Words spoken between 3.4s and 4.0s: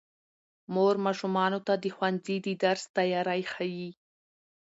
ښيي